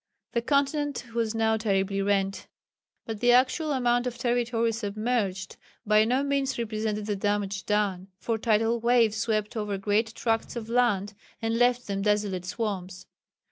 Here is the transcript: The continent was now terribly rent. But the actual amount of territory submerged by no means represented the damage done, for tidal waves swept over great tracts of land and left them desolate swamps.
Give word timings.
The 0.31 0.41
continent 0.41 1.13
was 1.13 1.35
now 1.35 1.57
terribly 1.57 2.01
rent. 2.01 2.47
But 3.05 3.19
the 3.19 3.33
actual 3.33 3.71
amount 3.71 4.07
of 4.07 4.17
territory 4.17 4.71
submerged 4.71 5.57
by 5.85 6.05
no 6.05 6.23
means 6.23 6.57
represented 6.57 7.05
the 7.05 7.15
damage 7.15 7.67
done, 7.67 8.07
for 8.17 8.39
tidal 8.39 8.79
waves 8.79 9.17
swept 9.17 9.55
over 9.55 9.77
great 9.77 10.15
tracts 10.15 10.55
of 10.55 10.69
land 10.69 11.13
and 11.39 11.55
left 11.55 11.85
them 11.85 12.01
desolate 12.01 12.45
swamps. 12.45 13.05